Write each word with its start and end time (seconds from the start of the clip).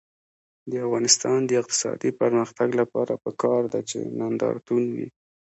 د 0.71 0.71
افغانستان 0.85 1.39
د 1.45 1.51
اقتصادي 1.61 2.11
پرمختګ 2.21 2.69
لپاره 2.81 3.13
پکار 3.25 3.61
ده 3.73 3.79
چې 3.89 3.99
نندارتون 4.19 4.83
وي. 4.95 5.07